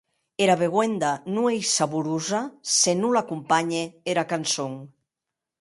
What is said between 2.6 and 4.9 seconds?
se non l’acompanhe era cançon.